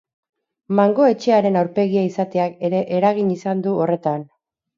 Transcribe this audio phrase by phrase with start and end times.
[0.77, 4.27] Mango etxearen aurpegia izateak ere eragin izan du horretan.